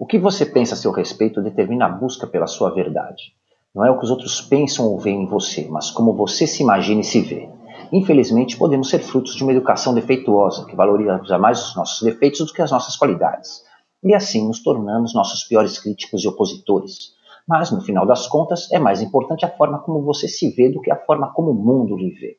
[0.00, 3.34] O que você pensa a seu respeito determina a busca pela sua verdade.
[3.74, 6.62] Não é o que os outros pensam ou veem em você, mas como você se
[6.62, 7.50] imagina e se vê.
[7.92, 12.50] Infelizmente, podemos ser frutos de uma educação defeituosa, que valoriza mais os nossos defeitos do
[12.54, 13.62] que as nossas qualidades.
[14.02, 17.10] E assim nos tornamos nossos piores críticos e opositores.
[17.46, 20.80] Mas, no final das contas, é mais importante a forma como você se vê do
[20.80, 22.38] que a forma como o mundo lhe vê.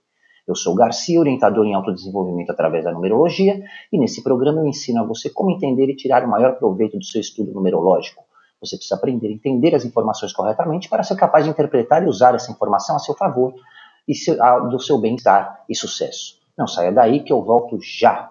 [0.52, 5.06] Eu sou Garcia, orientador em autodesenvolvimento através da numerologia, e nesse programa eu ensino a
[5.06, 8.22] você como entender e tirar o maior proveito do seu estudo numerológico.
[8.60, 12.36] Você precisa aprender a entender as informações corretamente para ser capaz de interpretar e usar
[12.36, 13.54] essa informação a seu favor
[14.06, 14.14] e
[14.70, 16.38] do seu bem-estar e sucesso.
[16.58, 18.30] Não saia daí que eu volto já.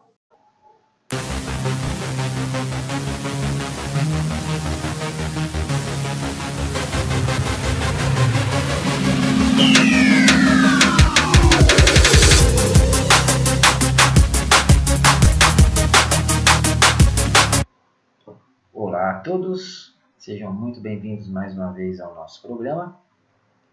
[19.22, 22.98] Todos, sejam muito bem-vindos mais uma vez ao nosso programa.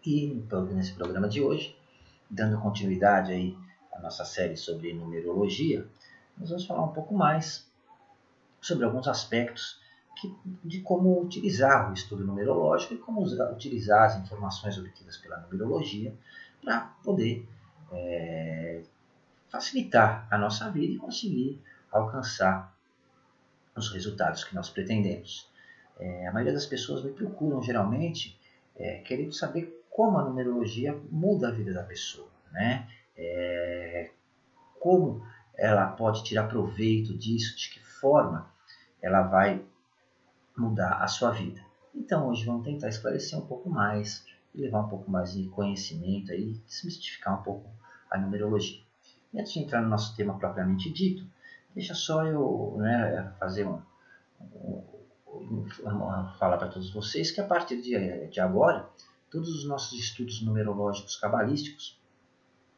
[0.04, 1.74] E nesse programa de hoje,
[2.28, 3.56] dando continuidade aí
[3.92, 5.88] à nossa série sobre numerologia,
[6.36, 7.66] nós vamos falar um pouco mais
[8.60, 9.80] sobre alguns aspectos
[10.16, 15.38] que, de como utilizar o estudo numerológico e como usar, utilizar as informações obtidas pela
[15.40, 16.14] numerologia
[16.62, 17.48] para poder
[17.92, 18.82] é,
[19.48, 21.58] facilitar a nossa vida e conseguir
[21.90, 22.77] alcançar
[23.78, 25.48] os resultados que nós pretendemos.
[25.98, 28.38] É, a maioria das pessoas me procuram geralmente
[28.76, 32.88] é, querendo saber como a numerologia muda a vida da pessoa, né?
[33.16, 34.10] É,
[34.78, 35.26] como
[35.56, 38.48] ela pode tirar proveito disso, de que forma
[39.02, 39.64] ela vai
[40.56, 41.60] mudar a sua vida.
[41.92, 46.52] Então hoje vamos tentar esclarecer um pouco mais, levar um pouco mais de conhecimento aí,
[46.66, 47.68] desmistificar um pouco
[48.08, 48.80] a numerologia.
[49.32, 51.26] E antes de entrar no nosso tema propriamente dito,
[51.78, 53.80] Deixa só eu né, fazer um,
[55.28, 55.64] um,
[56.36, 58.90] falar para todos vocês que a partir de, de agora,
[59.30, 61.96] todos os nossos estudos numerológicos cabalísticos,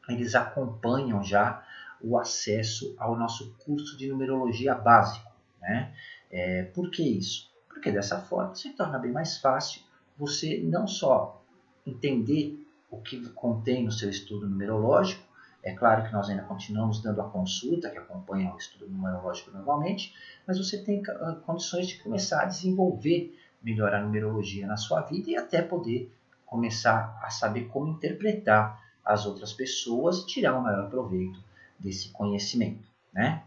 [0.07, 1.67] eles acompanham já
[1.99, 5.33] o acesso ao nosso curso de numerologia básico.
[5.63, 5.97] Né?
[6.31, 7.51] É, por que isso?
[7.69, 9.81] Porque dessa forma se torna bem mais fácil
[10.19, 11.43] você não só
[11.87, 15.30] entender o que contém no seu estudo numerológico,
[15.63, 20.15] é claro que nós ainda continuamos dando a consulta, que acompanha o estudo numerológico normalmente,
[20.47, 25.31] mas você tem ah, condições de começar a desenvolver melhor a numerologia na sua vida
[25.31, 26.11] e até poder
[26.47, 31.39] começar a saber como interpretar as outras pessoas e tirar o maior proveito
[31.79, 32.89] desse conhecimento.
[33.13, 33.43] Né?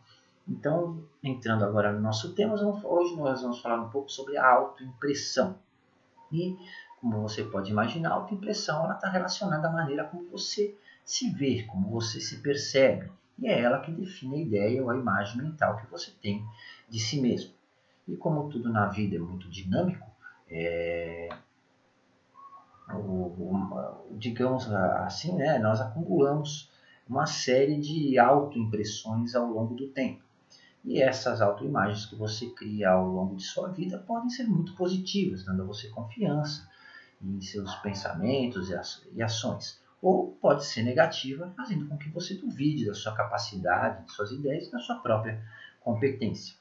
[0.48, 2.54] Então, entrando agora no nosso tema,
[2.84, 5.58] hoje nós vamos falar um pouco sobre a autoimpressão.
[6.32, 6.58] E,
[7.02, 10.76] como você pode imaginar, a autoimpressão está relacionada à maneira como você
[11.06, 13.12] se ver, como você se percebe.
[13.38, 16.46] E é ela que define a ideia ou a imagem mental que você tem
[16.90, 17.54] de si mesmo.
[18.08, 20.06] E como tudo na vida é muito dinâmico,
[20.50, 21.30] é,
[22.94, 26.72] o, o, digamos assim, né, nós acumulamos
[27.08, 30.22] uma série de autoimpressões ao longo do tempo.
[30.86, 35.46] E essas autoimagens que você cria ao longo de sua vida podem ser muito positivas,
[35.46, 36.70] dando a você confiança
[37.22, 38.70] em seus pensamentos
[39.14, 44.12] e ações ou pode ser negativa, fazendo com que você duvide da sua capacidade, de
[44.12, 45.42] suas ideias e da sua própria
[45.80, 46.56] competência.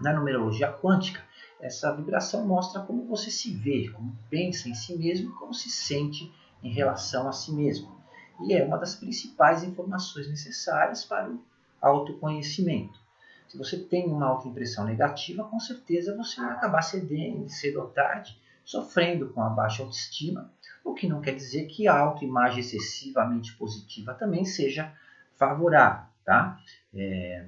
[0.00, 1.22] Na numerologia quântica,
[1.60, 6.32] essa vibração mostra como você se vê, como pensa em si mesmo, como se sente
[6.62, 8.00] em relação a si mesmo.
[8.40, 11.38] E é uma das principais informações necessárias para o
[11.82, 12.98] autoconhecimento.
[13.46, 18.40] Se você tem uma autoimpressão negativa, com certeza você vai acabar cedendo, cedo ou tarde,
[18.64, 20.50] sofrendo com a baixa autoestima
[20.90, 24.92] o que não quer dizer que a autoimagem excessivamente positiva também seja
[25.36, 26.06] favorável.
[26.24, 26.60] Tá?
[26.94, 27.46] É,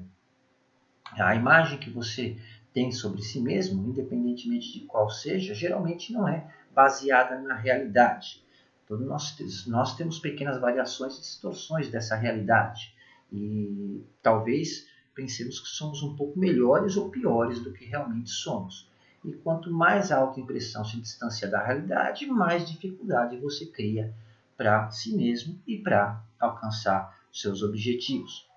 [1.13, 2.37] a imagem que você
[2.73, 8.43] tem sobre si mesmo, independentemente de qual seja, geralmente não é baseada na realidade.
[8.87, 12.95] Todos nós, nós temos pequenas variações e distorções dessa realidade.
[13.33, 18.90] E talvez pensemos que somos um pouco melhores ou piores do que realmente somos.
[19.23, 24.15] E quanto mais a autoimpressão se distancia da realidade, mais dificuldade você cria
[24.57, 28.49] para si mesmo e para alcançar seus objetivos.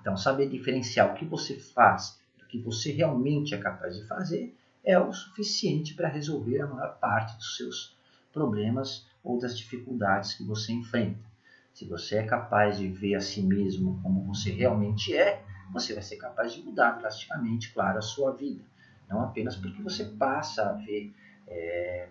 [0.00, 4.56] Então, saber diferenciar o que você faz do que você realmente é capaz de fazer
[4.84, 7.96] é o suficiente para resolver a maior parte dos seus
[8.32, 11.24] problemas ou das dificuldades que você enfrenta.
[11.72, 15.42] Se você é capaz de ver a si mesmo como você realmente é,
[15.72, 18.62] você vai ser capaz de mudar drasticamente, claro, a sua vida
[19.08, 21.14] não apenas porque você passa a ver
[21.46, 22.08] é,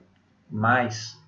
[0.50, 1.20] mais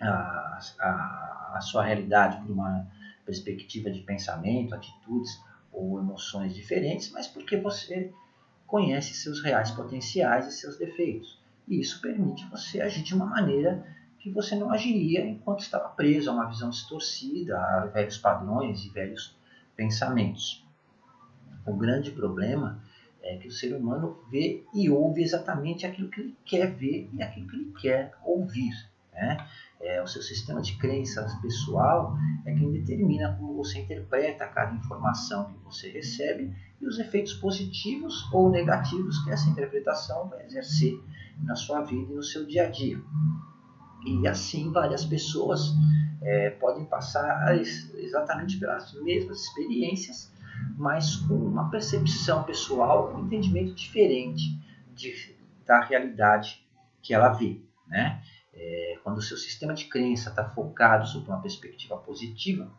[0.00, 2.86] a, a, a, sua realidade por uma
[3.24, 8.12] perspectiva de pensamento, atitudes ou emoções diferentes, mas porque você
[8.66, 11.40] conhece seus reais potenciais e seus defeitos.
[11.68, 13.84] E isso permite você agir de uma maneira
[14.18, 18.90] que você não agiria enquanto estava preso a uma visão distorcida, a velhos padrões e
[18.90, 19.36] velhos
[19.76, 20.66] pensamentos.
[21.66, 22.82] O grande problema
[23.22, 27.22] é que o ser humano vê e ouve exatamente aquilo que ele quer ver e
[27.22, 28.72] aquilo que ele quer ouvir.
[29.12, 29.46] Né?
[29.80, 32.14] É, o seu sistema de crenças pessoal
[32.44, 38.30] é quem determina como você interpreta cada informação que você recebe e os efeitos positivos
[38.32, 40.98] ou negativos que essa interpretação vai exercer
[41.42, 43.00] na sua vida e no seu dia a dia.
[44.06, 45.74] E assim várias pessoas
[46.22, 47.56] é, podem passar
[47.94, 50.29] exatamente pelas mesmas experiências,
[50.76, 54.58] mas com uma percepção pessoal, um entendimento diferente
[54.94, 55.36] de,
[55.66, 56.66] da realidade
[57.02, 57.60] que ela vê.
[57.86, 58.22] Né?
[58.52, 62.70] É, quando o seu sistema de crença está focado sob uma perspectiva positiva,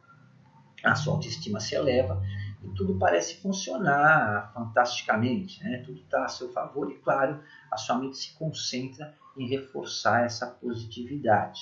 [0.83, 2.21] a sua autoestima se eleva
[2.63, 5.83] e tudo parece funcionar fantasticamente, né?
[5.85, 7.39] tudo está a seu favor e, claro,
[7.71, 11.61] a sua mente se concentra em reforçar essa positividade.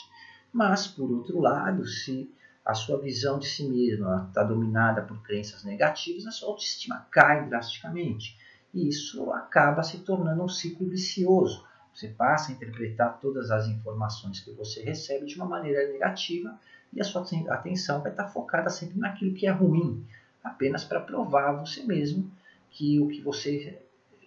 [0.51, 2.33] Mas, por outro lado, se
[2.69, 7.49] a sua visão de si mesma está dominada por crenças negativas, a sua autoestima cai
[7.49, 8.37] drasticamente.
[8.71, 11.65] E isso acaba se tornando um ciclo vicioso.
[11.91, 16.59] Você passa a interpretar todas as informações que você recebe de uma maneira negativa
[16.93, 20.05] e a sua atenção vai estar focada sempre naquilo que é ruim,
[20.43, 22.31] apenas para provar a você mesmo
[22.69, 23.81] que o que você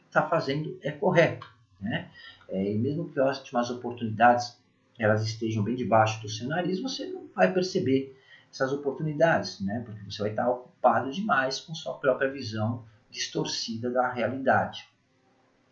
[0.04, 1.46] está fazendo é correto.
[1.80, 2.10] Né?
[2.48, 4.60] É, e mesmo que ótimas oportunidades
[4.98, 8.18] elas estejam bem debaixo do seu nariz, você não vai perceber
[8.52, 9.82] essas oportunidades, né?
[9.84, 14.86] porque você vai estar ocupado demais com sua própria visão distorcida da realidade.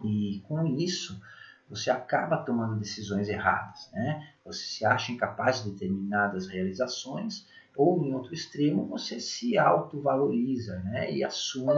[0.03, 1.21] E com isso,
[1.69, 3.91] você acaba tomando decisões erradas.
[3.93, 4.33] Né?
[4.45, 7.47] Você se acha incapaz de determinadas realizações,
[7.77, 11.13] ou em outro extremo, você se autovaloriza né?
[11.13, 11.73] e assume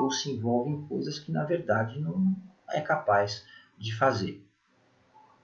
[0.00, 2.36] ou se envolve em coisas que na verdade não
[2.70, 3.44] é capaz
[3.76, 4.44] de fazer.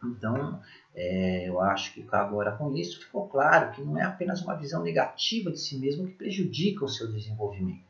[0.02, 0.60] Então,
[0.94, 4.82] é, eu acho que agora com isso ficou claro que não é apenas uma visão
[4.82, 7.82] negativa de si mesmo que prejudica o seu desenvolvimento.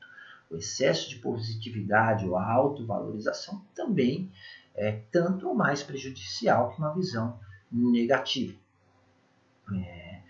[0.50, 4.30] O excesso de positividade ou a autovalorização também
[4.74, 7.38] é tanto ou mais prejudicial que uma visão
[7.70, 8.56] negativa.
[9.72, 10.20] É,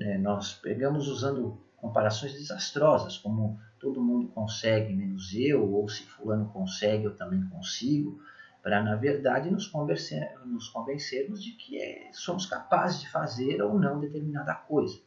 [0.00, 6.46] é, nós pegamos usando comparações desastrosas, como todo mundo consegue menos eu, ou se fulano
[6.46, 8.20] consegue eu também consigo,
[8.68, 13.78] para, na verdade, nos, convencer, nos convencermos de que é, somos capazes de fazer ou
[13.78, 15.00] não determinada coisa.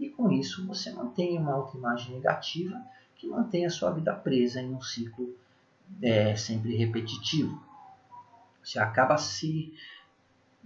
[0.00, 2.82] E com isso você mantém uma autoimagem negativa
[3.16, 5.36] que mantém a sua vida presa em um ciclo
[6.00, 7.62] é, sempre repetitivo.
[8.64, 9.74] Você acaba se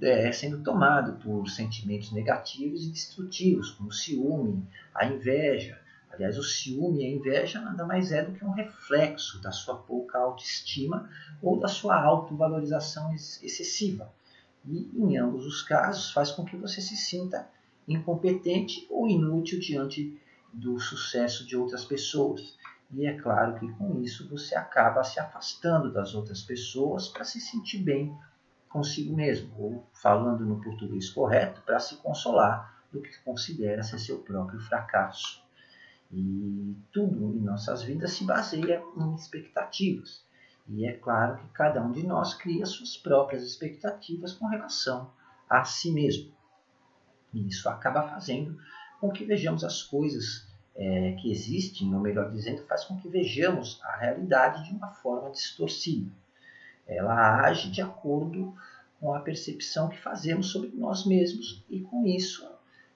[0.00, 4.64] é, sendo tomado por sentimentos negativos e destrutivos, como ciúme,
[4.94, 5.81] a inveja,
[6.11, 9.76] Aliás, o ciúme e a inveja nada mais é do que um reflexo da sua
[9.76, 11.11] pouca autoestima
[11.43, 14.11] ou da sua autovalorização excessiva.
[14.64, 17.49] E, em ambos os casos, faz com que você se sinta
[17.87, 20.20] incompetente ou inútil diante
[20.53, 22.56] do sucesso de outras pessoas.
[22.91, 27.41] E é claro que com isso você acaba se afastando das outras pessoas para se
[27.41, 28.17] sentir bem
[28.69, 34.19] consigo mesmo, ou falando no português correto, para se consolar do que considera ser seu
[34.19, 35.45] próprio fracasso.
[36.11, 40.25] E tudo em nossas vidas se baseia em expectativas.
[40.69, 45.11] E é claro que cada um de nós cria suas próprias expectativas com relação
[45.49, 46.33] a si mesmo.
[47.33, 48.59] E isso acaba fazendo
[49.00, 53.80] com que vejamos as coisas é, que existem, ou melhor dizendo, faz com que vejamos
[53.83, 56.11] a realidade de uma forma distorcida.
[56.87, 58.54] Ela age de acordo
[59.00, 62.47] com a percepção que fazemos sobre nós mesmos e com isso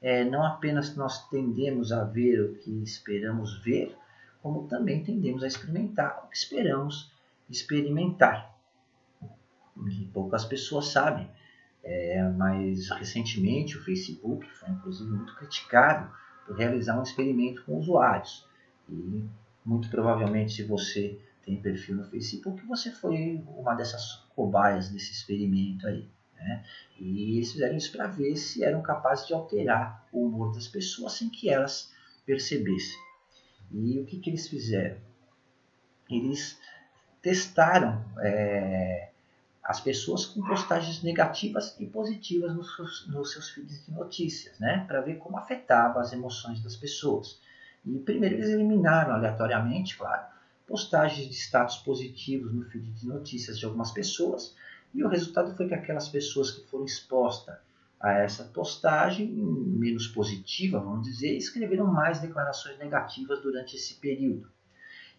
[0.00, 3.96] é, não apenas nós tendemos a ver o que esperamos ver,
[4.42, 7.12] como também tendemos a experimentar o que esperamos
[7.48, 8.56] experimentar.
[9.88, 11.28] E poucas pessoas sabem,
[11.82, 16.10] é, mas recentemente o Facebook foi inclusive muito criticado
[16.46, 18.46] por realizar um experimento com usuários.
[18.88, 19.24] E
[19.64, 25.86] muito provavelmente, se você tem perfil no Facebook, você foi uma dessas cobaias desse experimento
[25.86, 26.08] aí.
[26.40, 26.64] Né?
[26.98, 31.12] E eles fizeram isso para ver se eram capazes de alterar o humor das pessoas
[31.12, 31.92] sem que elas
[32.24, 32.98] percebessem.
[33.70, 34.96] E o que, que eles fizeram?
[36.08, 36.58] Eles
[37.22, 39.10] testaram é,
[39.62, 44.84] as pessoas com postagens negativas e positivas nos seus, nos seus feeds de notícias, né?
[44.88, 47.38] para ver como afetava as emoções das pessoas.
[47.84, 50.26] E primeiro eles eliminaram aleatoriamente, claro,
[50.66, 54.54] postagens de status positivos no feed de notícias de algumas pessoas
[54.92, 57.56] e o resultado foi que aquelas pessoas que foram expostas
[58.00, 64.50] a essa postagem menos positiva, vamos dizer, escreveram mais declarações negativas durante esse período.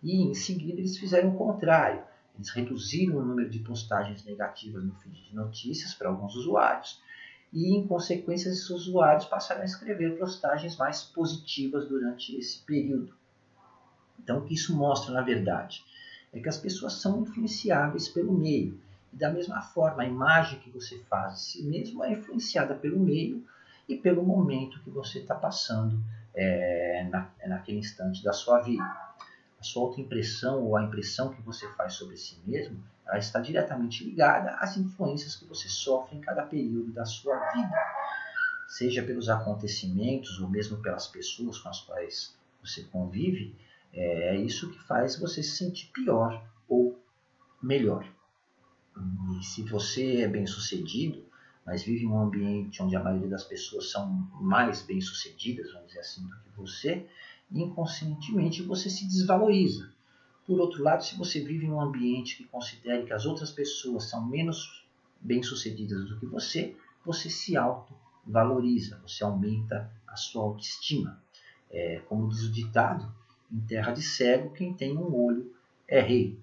[0.01, 2.03] E em seguida eles fizeram o contrário.
[2.35, 6.99] eles reduziram o número de postagens negativas no feed de notícias para alguns usuários
[7.53, 13.13] e, em consequência, esses usuários passaram a escrever postagens mais positivas durante esse período.
[14.17, 15.83] Então, o que isso mostra, na verdade,
[16.31, 18.79] é que as pessoas são influenciáveis pelo meio.
[19.11, 23.45] Da mesma forma, a imagem que você faz de si mesmo é influenciada pelo meio
[23.87, 26.01] e pelo momento que você está passando
[26.33, 28.83] é, na, naquele instante da sua vida.
[29.59, 34.05] A sua autoimpressão ou a impressão que você faz sobre si mesmo ela está diretamente
[34.05, 37.75] ligada às influências que você sofre em cada período da sua vida,
[38.69, 43.53] seja pelos acontecimentos ou mesmo pelas pessoas com as quais você convive.
[43.93, 46.97] É isso que faz você se sentir pior ou
[47.61, 48.07] melhor.
[49.39, 51.23] E se você é bem sucedido,
[51.65, 54.07] mas vive em um ambiente onde a maioria das pessoas são
[54.39, 57.05] mais bem sucedidas, vamos dizer assim, do que você,
[57.51, 59.91] inconscientemente você se desvaloriza.
[60.45, 64.09] Por outro lado, se você vive em um ambiente que considere que as outras pessoas
[64.09, 64.85] são menos
[65.19, 71.21] bem-sucedidas do que você, você se auto-valoriza, você aumenta a sua autoestima.
[71.69, 73.13] É, como diz o ditado,
[73.51, 75.53] em terra de cego, quem tem um olho
[75.87, 76.37] é rei.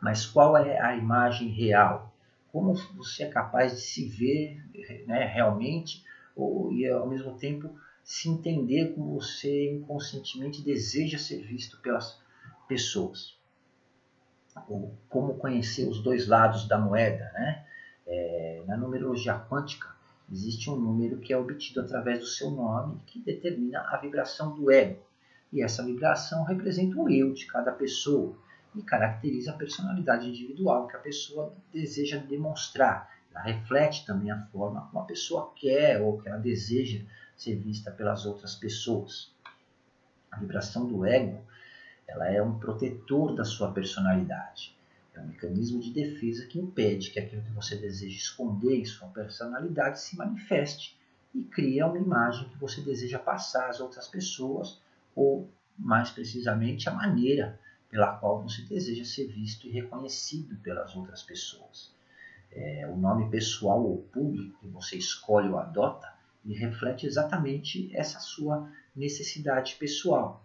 [0.00, 2.12] Mas qual é a imagem real?
[2.52, 4.62] Como você é capaz de se ver
[5.06, 6.02] né, realmente
[6.34, 12.18] ou, e ao mesmo tempo se entender como você inconscientemente deseja ser visto pelas
[12.66, 13.36] pessoas.
[14.68, 17.30] Ou como conhecer os dois lados da moeda.
[17.34, 17.64] Né?
[18.06, 19.88] É, na numerologia quântica,
[20.30, 24.70] existe um número que é obtido através do seu nome que determina a vibração do
[24.70, 25.02] ego.
[25.52, 28.36] E essa vibração representa o eu de cada pessoa
[28.74, 33.10] e caracteriza a personalidade individual que a pessoa deseja demonstrar.
[33.30, 37.04] Ela reflete também a forma como a pessoa quer ou que ela deseja
[37.36, 39.32] ser vista pelas outras pessoas.
[40.30, 41.42] A vibração do ego
[42.06, 44.74] ela é um protetor da sua personalidade.
[45.14, 49.08] É um mecanismo de defesa que impede que aquilo que você deseja esconder em sua
[49.08, 50.98] personalidade se manifeste
[51.34, 54.80] e cria uma imagem que você deseja passar às outras pessoas
[55.14, 57.58] ou, mais precisamente, a maneira
[57.88, 61.92] pela qual você deseja ser visto e reconhecido pelas outras pessoas.
[62.50, 66.12] É, o nome pessoal ou público que você escolhe ou adota
[66.54, 70.44] reflete exatamente essa sua necessidade pessoal.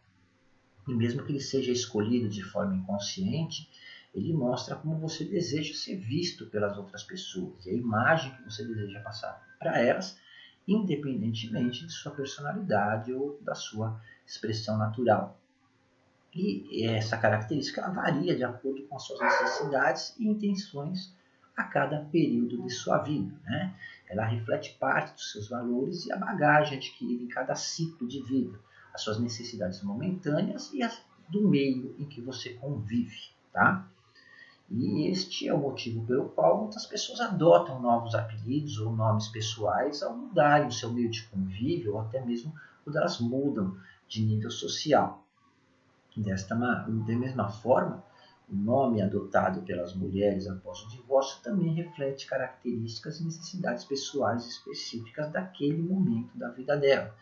[0.88, 3.70] E mesmo que ele seja escolhido de forma inconsciente,
[4.14, 8.64] ele mostra como você deseja ser visto pelas outras pessoas e a imagem que você
[8.66, 10.18] deseja passar para elas,
[10.68, 15.40] independentemente de sua personalidade ou da sua expressão natural.
[16.36, 21.16] E essa característica varia de acordo com as suas necessidades e intenções
[21.56, 23.32] a cada período de sua vida.
[23.46, 23.76] Né?
[24.10, 28.60] Ela reflete parte dos seus valores e a bagagem adquirida em cada ciclo de vida,
[28.94, 31.00] as suas necessidades momentâneas e as
[31.30, 33.32] do meio em que você convive.
[33.52, 33.88] Tá?
[34.70, 40.02] E este é o motivo pelo qual muitas pessoas adotam novos apelidos ou nomes pessoais
[40.02, 44.50] ao mudarem o seu meio de convívio ou até mesmo quando elas mudam de nível
[44.50, 45.23] social.
[46.16, 48.04] Desta da mesma forma,
[48.48, 55.32] o nome adotado pelas mulheres após o divórcio também reflete características e necessidades pessoais específicas
[55.32, 57.16] daquele momento da vida dela.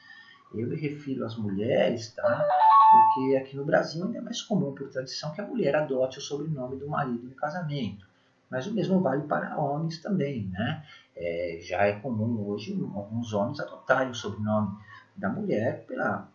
[0.53, 2.45] Eu me refiro às mulheres, tá?
[2.91, 6.21] Porque aqui no Brasil ainda é mais comum, por tradição, que a mulher adote o
[6.21, 8.05] sobrenome do marido no casamento.
[8.49, 10.83] Mas o mesmo vale para homens também, né?
[11.15, 14.75] É, já é comum hoje alguns homens adotarem o sobrenome
[15.15, 16.27] da mulher pelo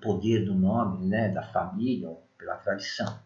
[0.00, 3.18] poder do nome, né, da família, pela tradição.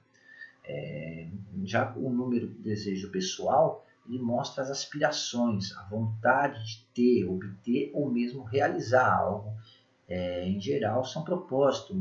[0.66, 1.28] É,
[1.64, 7.90] já o número do desejo pessoal, ele mostra as aspirações, a vontade de ter, obter
[7.94, 9.52] ou mesmo realizar algo.
[10.08, 11.96] É, em geral, são propósitos,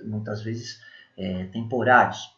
[0.00, 0.80] muitas vezes
[1.16, 2.36] é, temporários.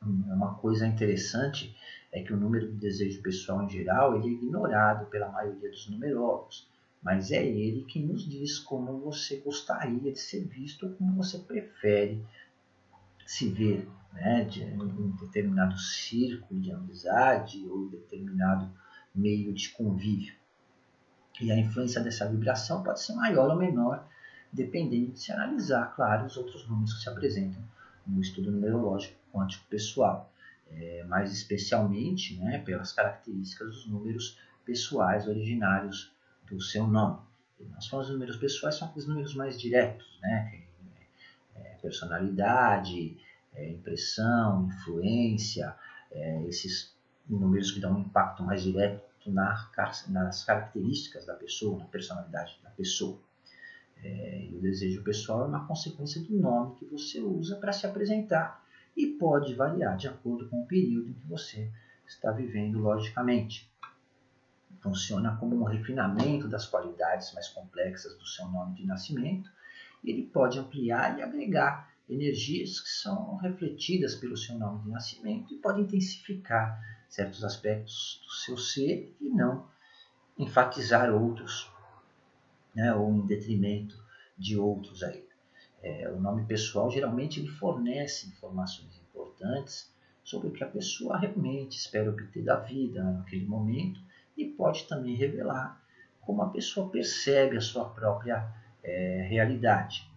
[0.00, 1.76] Uma coisa interessante
[2.12, 5.88] é que o número do desejo pessoal em geral ele é ignorado pela maioria dos
[5.90, 6.68] numerólogos,
[7.02, 11.38] mas é ele que nos diz como você gostaria de ser visto ou como você
[11.38, 12.24] prefere
[13.24, 18.70] se ver né, de um determinado círculo de amizade ou determinado
[19.14, 20.34] meio de convívio.
[21.40, 24.06] E a influência dessa vibração pode ser maior ou menor,
[24.52, 27.62] dependendo de se analisar, claro, os outros números que se apresentam
[28.06, 30.32] no estudo numerológico quântico pessoal,
[30.70, 36.12] é, mais especialmente né, pelas características dos números pessoais originários
[36.54, 37.20] do seu nome.
[37.60, 40.64] E nós falamos números pessoais, são aqueles números mais diretos, né,
[41.56, 43.18] é, é personalidade,
[43.54, 45.74] é, impressão, influência,
[46.10, 46.96] é, esses
[47.28, 49.68] números que dão um impacto mais direto na,
[50.08, 53.18] nas características da pessoa, na personalidade da pessoa.
[54.02, 57.86] É, e o desejo pessoal é uma consequência do nome que você usa para se
[57.86, 58.64] apresentar
[58.96, 61.70] e pode variar de acordo com o período em que você
[62.06, 63.70] está vivendo, logicamente.
[64.80, 69.50] Funciona como um refinamento das qualidades mais complexas do seu nome de nascimento.
[70.04, 75.58] Ele pode ampliar e agregar energias que são refletidas pelo seu nome de nascimento e
[75.58, 79.66] pode intensificar certos aspectos do seu ser e não
[80.38, 81.70] enfatizar outros,
[82.74, 83.98] né, ou em detrimento
[84.36, 85.26] de outros aí.
[85.82, 89.92] É, o nome pessoal geralmente ele fornece informações importantes
[90.24, 94.00] sobre o que a pessoa realmente espera obter da vida naquele momento
[94.38, 95.82] e pode também revelar
[96.20, 98.48] como a pessoa percebe a sua própria
[98.82, 100.08] é, realidade.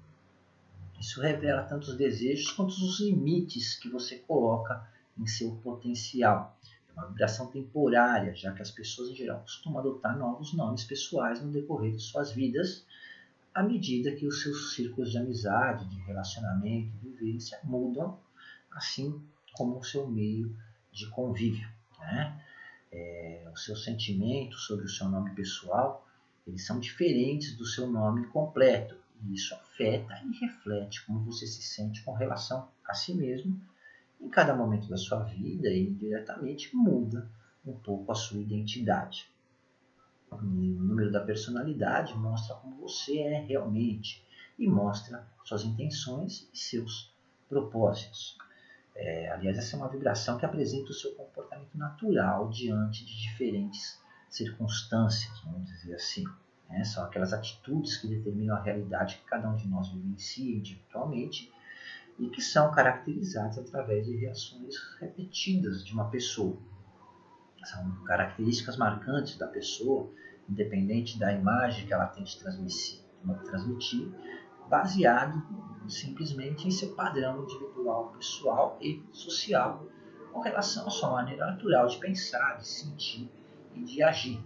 [1.00, 4.88] Isso revela tanto os desejos quanto os limites que você coloca
[5.18, 6.58] em seu potencial.
[6.90, 11.42] É uma vibração temporária, já que as pessoas em geral costumam adotar novos nomes pessoais
[11.42, 12.86] no decorrer de suas vidas,
[13.54, 18.20] à medida que os seus círculos de amizade, de relacionamento e vivência mudam,
[18.72, 19.22] assim
[19.54, 20.56] como o seu meio
[20.92, 21.68] de convívio.
[22.00, 22.41] Né?
[22.92, 26.08] É, os seus sentimentos sobre o seu nome pessoal
[26.48, 28.96] eles são diferentes do seu nome completo.
[29.24, 33.62] E isso afeta e reflete como você se sente com relação a si mesmo
[34.20, 37.30] em cada momento da sua vida e diretamente muda
[37.66, 39.30] um pouco a sua identidade.
[40.32, 44.26] O número da personalidade mostra como você é realmente
[44.58, 47.14] e mostra suas intenções e seus
[47.48, 48.38] propósitos.
[49.04, 54.00] É, aliás, essa é uma vibração que apresenta o seu comportamento natural diante de diferentes
[54.30, 56.24] circunstâncias, vamos dizer assim.
[56.70, 56.84] Né?
[56.84, 61.52] São aquelas atitudes que determinam a realidade que cada um de nós vivencia individualmente
[62.20, 66.56] e que são caracterizadas através de reações repetidas de uma pessoa.
[67.64, 70.14] São características marcantes da pessoa,
[70.48, 73.02] independente da imagem que ela tem de transmitir,
[73.46, 74.14] transmitir
[74.72, 75.44] baseado
[75.90, 79.86] simplesmente em seu padrão individual, pessoal e social,
[80.32, 83.30] com relação à sua maneira natural de pensar, de sentir
[83.76, 84.42] e de agir.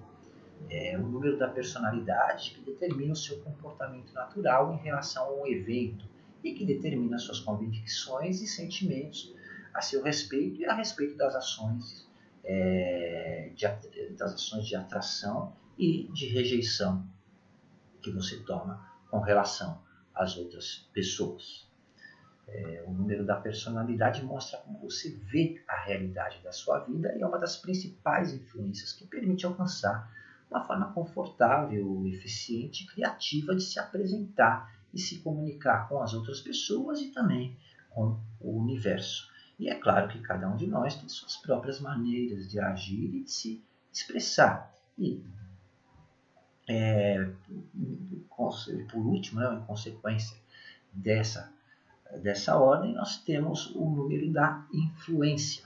[0.68, 6.06] É o número da personalidade que determina o seu comportamento natural em relação ao evento
[6.44, 9.32] e que determina suas convicções e sentimentos
[9.76, 12.10] a seu respeito e a respeito das ações,
[12.44, 17.06] é, de, das ações de atração e de rejeição
[18.02, 19.85] que você toma com relação
[20.16, 21.68] às outras pessoas.
[22.48, 27.22] É, o número da personalidade mostra como você vê a realidade da sua vida e
[27.22, 30.12] é uma das principais influências que permite alcançar
[30.50, 36.40] uma forma confortável, eficiente e criativa de se apresentar e se comunicar com as outras
[36.40, 37.58] pessoas e também
[37.90, 39.30] com o universo.
[39.58, 43.24] E é claro que cada um de nós tem suas próprias maneiras de agir e
[43.24, 44.74] de se expressar.
[44.98, 45.24] E,
[46.68, 47.30] é,
[48.30, 50.38] por último, né, em consequência
[50.92, 51.54] dessa
[52.22, 55.66] dessa ordem, nós temos o número da influência.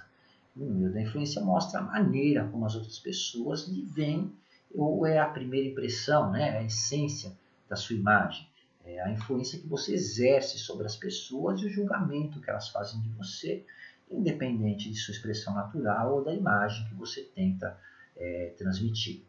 [0.55, 4.33] O número da influência mostra a maneira como as outras pessoas lhe veem,
[4.73, 8.47] ou é a primeira impressão, né, a essência da sua imagem.
[8.85, 13.01] É a influência que você exerce sobre as pessoas e o julgamento que elas fazem
[13.01, 13.63] de você,
[14.09, 17.77] independente de sua expressão natural ou da imagem que você tenta
[18.17, 19.23] é, transmitir.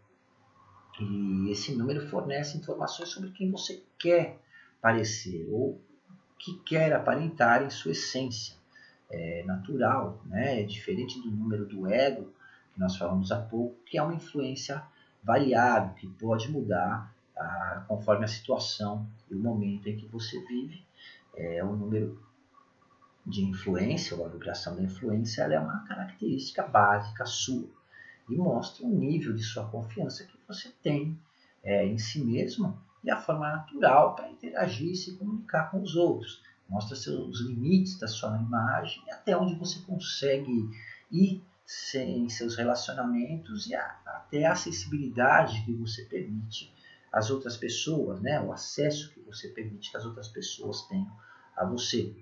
[0.99, 4.39] E esse número fornece informações sobre quem você quer
[4.81, 5.81] parecer ou
[6.39, 8.57] que quer aparentar em sua essência
[9.11, 10.61] é, natural, né?
[10.61, 12.33] é diferente do número do ego,
[12.73, 14.83] que nós falamos há pouco, que é uma influência
[15.23, 20.83] variável, que pode mudar a, conforme a situação e o momento em que você vive.
[21.37, 22.21] É, o número
[23.27, 27.69] de influência, ou a vibração da influência, ela é uma característica básica sua
[28.29, 31.19] e mostra o nível de sua confiança que você tem
[31.63, 35.95] é, em si mesmo e a forma natural para interagir e se comunicar com os
[35.95, 36.43] outros.
[36.69, 40.69] Mostra os limites da sua imagem e até onde você consegue
[41.11, 41.43] ir
[41.95, 46.73] em seus relacionamentos e a, até a acessibilidade que você permite
[47.13, 48.41] às outras pessoas, né?
[48.41, 51.11] o acesso que você permite que as outras pessoas tenham
[51.57, 52.13] a você.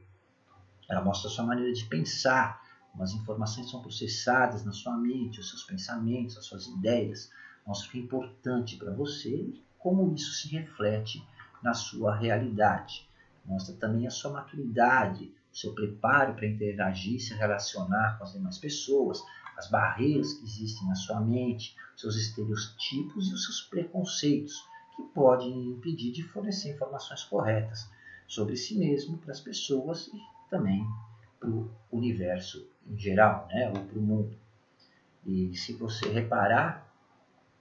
[0.89, 2.63] Ela mostra a sua maneira de pensar,
[2.93, 7.31] como as informações são processadas na sua mente, os seus pensamentos, as suas ideias.
[7.69, 9.47] Mostra o que é importante para você
[9.79, 11.23] como isso se reflete
[11.63, 13.07] na sua realidade.
[13.45, 18.57] Mostra também a sua maturidade, o seu preparo para interagir, se relacionar com as demais
[18.57, 19.23] pessoas,
[19.55, 24.65] as barreiras que existem na sua mente, seus estereotipos e os seus preconceitos,
[24.97, 27.87] que podem impedir de fornecer informações corretas
[28.27, 30.87] sobre si mesmo para as pessoas e também
[31.39, 34.35] para o universo em geral, né, ou para o mundo.
[35.27, 36.88] E se você reparar,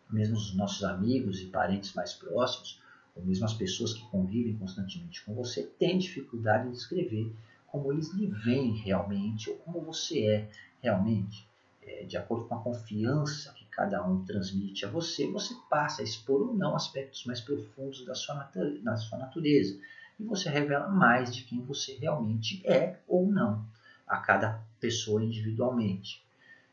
[0.10, 2.82] mesmo os nossos amigos e parentes mais próximos,
[3.15, 7.34] ou mesmo as pessoas que convivem constantemente com você, têm dificuldade em descrever
[7.67, 10.50] como eles lhe veem realmente, ou como você é
[10.82, 11.48] realmente.
[11.82, 16.04] É, de acordo com a confiança que cada um transmite a você, você passa a
[16.04, 19.80] expor ou não aspectos mais profundos da sua, natureza, da sua natureza.
[20.20, 23.63] E você revela mais de quem você realmente é ou não,
[24.06, 26.27] a cada pessoa individualmente.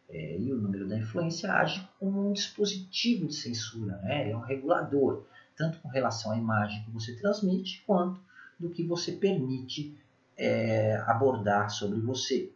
[0.09, 4.31] É, e o número da influência age como um dispositivo de censura, né?
[4.31, 5.25] é um regulador,
[5.57, 8.21] tanto com relação à imagem que você transmite, quanto
[8.59, 9.99] do que você permite
[10.37, 12.53] é, abordar sobre você.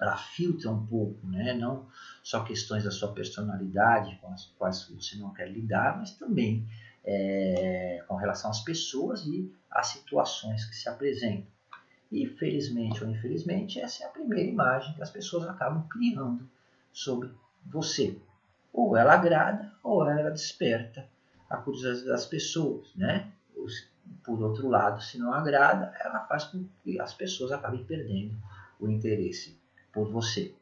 [0.00, 1.54] Ela filtra um pouco, né?
[1.54, 1.86] não
[2.22, 6.66] só questões da sua personalidade com as quais você não quer lidar, mas também
[7.04, 11.46] é, com relação às pessoas e às situações que se apresentam.
[12.10, 16.48] E felizmente ou infelizmente, essa é a primeira imagem que as pessoas acabam criando
[16.92, 17.30] sobre
[17.66, 18.18] você.
[18.72, 21.06] Ou ela agrada ou ela desperta
[21.48, 23.30] a curiosidade das pessoas, né?
[24.24, 28.34] Por outro lado, se não agrada, ela faz com que as pessoas acabem perdendo
[28.80, 29.58] o interesse
[29.92, 30.54] por você.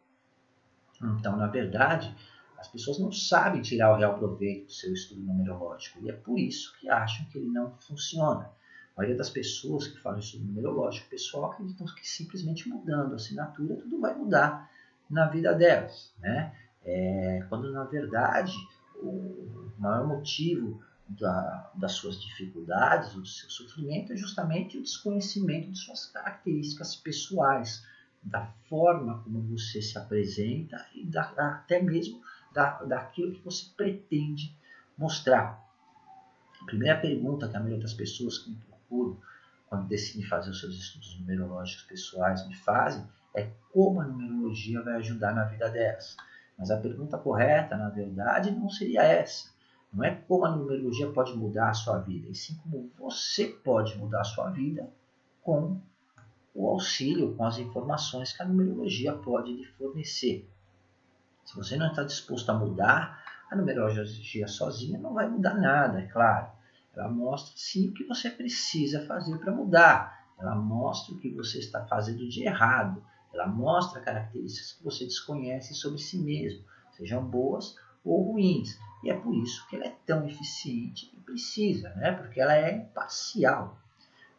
[1.00, 2.14] Então, na verdade,
[2.58, 6.38] as pessoas não sabem tirar o real proveito do seu estudo numerológico e é por
[6.38, 8.50] isso que acham que ele não funciona.
[8.96, 13.76] A maioria das pessoas que falam estudo numerológico, pessoal acreditam que simplesmente mudando a assinatura
[13.76, 14.70] tudo vai mudar
[15.10, 16.14] na vida delas.
[16.18, 16.56] Né?
[16.82, 18.56] É, quando na verdade
[18.96, 25.78] o maior motivo da, das suas dificuldades do seu sofrimento é justamente o desconhecimento de
[25.78, 27.84] suas características pessoais,
[28.22, 32.20] da forma como você se apresenta e da, até mesmo
[32.52, 34.56] da, daquilo que você pretende
[34.98, 35.64] mostrar.
[36.60, 38.38] A primeira pergunta que a maioria das pessoas
[38.88, 44.94] quando decidem fazer os seus estudos numerológicos pessoais me fazem é como a numerologia vai
[44.94, 46.16] ajudar na vida delas.
[46.58, 49.50] Mas a pergunta correta, na verdade, não seria essa.
[49.92, 53.96] Não é como a numerologia pode mudar a sua vida, e sim como você pode
[53.98, 54.90] mudar a sua vida
[55.42, 55.80] com
[56.54, 60.48] o auxílio, com as informações que a numerologia pode lhe fornecer.
[61.44, 66.06] Se você não está disposto a mudar, a numerologia sozinha não vai mudar nada, é
[66.06, 66.55] claro.
[66.96, 70.26] Ela mostra sim o que você precisa fazer para mudar.
[70.38, 73.04] Ela mostra o que você está fazendo de errado.
[73.32, 76.64] Ela mostra características que você desconhece sobre si mesmo,
[76.96, 78.78] sejam boas ou ruins.
[79.04, 82.12] E é por isso que ela é tão eficiente e precisa, né?
[82.12, 83.78] porque ela é imparcial.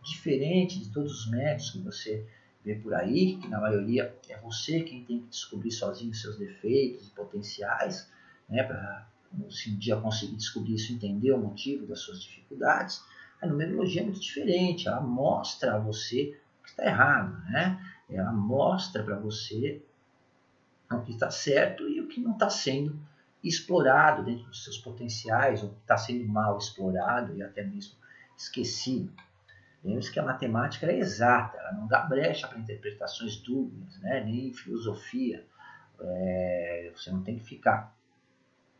[0.03, 2.25] Diferente de todos os métodos que você
[2.63, 7.07] vê por aí, que na maioria é você quem tem que descobrir sozinho seus defeitos
[7.07, 8.09] e potenciais,
[8.49, 8.63] né?
[8.63, 9.07] para
[9.49, 13.03] se um dia conseguir descobrir isso, entender o motivo das suas dificuldades.
[13.41, 17.79] A numerologia é muito diferente, ela mostra a você o que está errado, né?
[18.09, 19.81] ela mostra para você
[20.89, 22.97] o que está certo e o que não está sendo
[23.43, 27.95] explorado dentro dos seus potenciais, ou que está sendo mal explorado e até mesmo
[28.37, 29.11] esquecido.
[29.83, 34.23] Lembre-se que a matemática é exata, ela não dá brecha para interpretações dúbias, né?
[34.23, 35.45] nem filosofia.
[35.99, 37.95] É, você não tem que ficar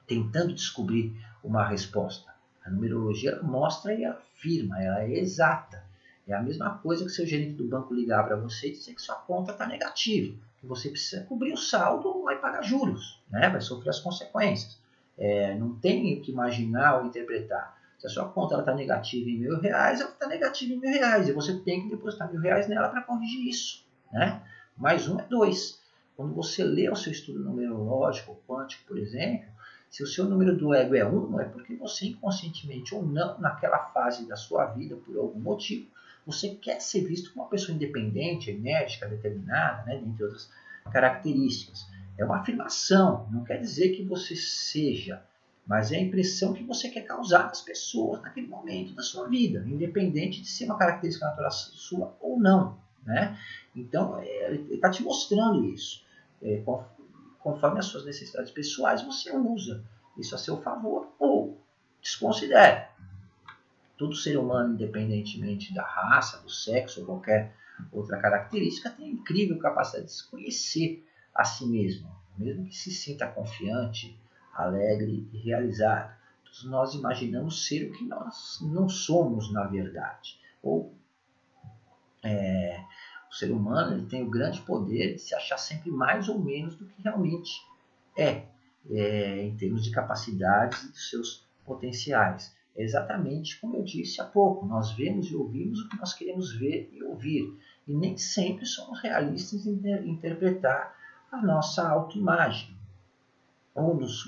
[0.08, 2.34] tentando descobrir uma resposta.
[2.66, 5.86] A numerologia mostra e afirma, ela é exata.
[6.28, 9.02] É a mesma coisa que seu gerente do banco ligar para você e dizer que
[9.02, 13.50] sua conta está negativa, que você precisa cobrir o saldo ou vai pagar juros, né?
[13.50, 14.78] vai sofrer as consequências.
[15.18, 17.78] É, não tem o que imaginar ou interpretar.
[17.98, 21.28] Se a sua conta está negativa em mil reais, ela está negativa em mil reais.
[21.28, 23.84] E você tem que depositar mil reais nela para corrigir isso.
[24.12, 24.42] Né?
[24.76, 25.82] Mais um é dois.
[26.16, 29.48] Quando você lê o seu estudo numerológico, quântico, por exemplo,
[29.90, 33.40] se o seu número do ego é 1, um, é porque você inconscientemente ou não,
[33.40, 35.88] naquela fase da sua vida, por algum motivo,
[36.26, 40.50] você quer ser visto como uma pessoa independente, enérgica, determinada, né, dentre outras
[40.92, 41.88] características.
[42.18, 45.24] É uma afirmação, não quer dizer que você seja,
[45.66, 49.64] mas é a impressão que você quer causar nas pessoas naquele momento da sua vida,
[49.68, 52.78] independente de ser uma característica natural sua ou não.
[53.06, 53.38] Né?
[53.76, 56.06] Então, é, ele está te mostrando isso.
[56.42, 56.62] É,
[57.48, 59.82] conforme as suas necessidades pessoais, você usa
[60.18, 61.58] isso a seu favor ou
[62.02, 62.90] desconsidera.
[63.98, 67.56] Todo ser humano, independentemente da raça, do sexo ou qualquer
[67.90, 73.26] outra característica, tem incrível capacidade de se conhecer a si mesmo, mesmo que se sinta
[73.26, 74.20] confiante,
[74.54, 76.14] alegre e realizado.
[76.44, 80.38] Todos nós imaginamos ser o que nós não somos na verdade.
[80.62, 80.94] Ou
[82.22, 82.84] é,
[83.38, 86.86] ser humano ele tem o grande poder de se achar sempre mais ou menos do
[86.86, 87.62] que realmente
[88.18, 88.46] é,
[88.90, 92.56] é em termos de capacidades e dos seus potenciais.
[92.76, 96.54] É exatamente como eu disse há pouco, nós vemos e ouvimos o que nós queremos
[96.54, 97.54] ver e ouvir.
[97.88, 100.96] E nem sempre somos realistas em interpretar
[101.32, 102.76] a nossa autoimagem.
[103.74, 104.26] Ou nos,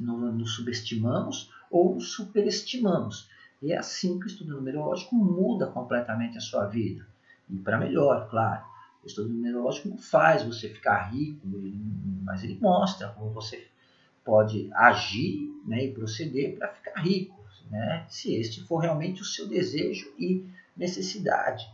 [0.00, 3.28] nos subestimamos ou nos superestimamos.
[3.60, 7.06] E é assim que o estudo numerológico muda completamente a sua vida.
[7.52, 8.64] E para melhor, claro.
[9.04, 11.46] O estudo numerológico não faz você ficar rico,
[12.24, 13.68] mas ele mostra como você
[14.24, 17.38] pode agir né, e proceder para ficar rico,
[17.68, 21.68] né, se este for realmente o seu desejo e necessidade.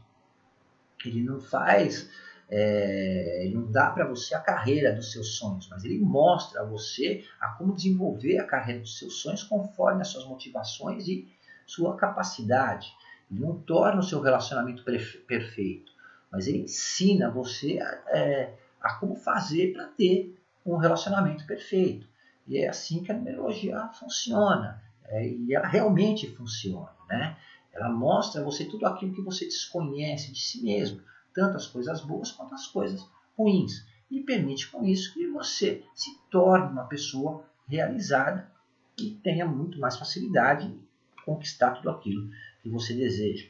[1.05, 2.11] Ele não faz,
[2.49, 6.65] é, ele não dá para você a carreira dos seus sonhos, mas ele mostra a
[6.65, 11.29] você a como desenvolver a carreira dos seus sonhos conforme as suas motivações e
[11.67, 12.91] sua capacidade.
[13.31, 14.83] Não torna o seu relacionamento
[15.27, 15.93] perfeito,
[16.31, 22.07] mas ele ensina você a, é, a como fazer para ter um relacionamento perfeito.
[22.47, 24.83] E é assim que a numerologia funciona.
[25.05, 26.91] É, e ela realmente funciona.
[27.09, 27.37] Né?
[27.73, 31.01] Ela mostra a você tudo aquilo que você desconhece de si mesmo,
[31.35, 33.87] tanto as coisas boas quanto as coisas ruins.
[34.11, 38.51] E permite com isso que você se torne uma pessoa realizada
[38.99, 40.83] e tenha muito mais facilidade em
[41.25, 42.31] conquistar tudo aquilo
[42.63, 43.49] que você deseja.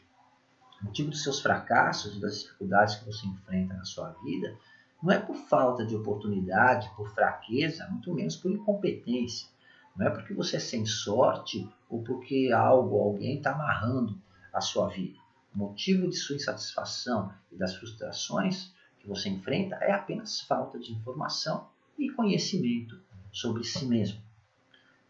[0.80, 4.56] O motivo dos seus fracassos e das dificuldades que você enfrenta na sua vida
[5.02, 9.48] não é por falta de oportunidade, por fraqueza, muito menos por incompetência.
[9.96, 14.20] Não é porque você é sem sorte ou porque algo, alguém está amarrando
[14.52, 15.18] a sua vida.
[15.54, 20.92] O motivo de sua insatisfação e das frustrações que você enfrenta é apenas falta de
[20.92, 21.68] informação
[21.98, 23.00] e conhecimento
[23.32, 24.20] sobre si mesmo.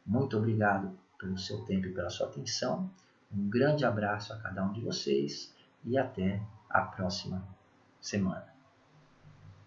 [0.05, 2.91] Muito obrigado pelo seu tempo e pela sua atenção.
[3.31, 7.43] Um grande abraço a cada um de vocês e até a próxima
[8.01, 8.47] semana.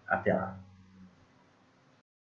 [0.06, 0.58] Até lá.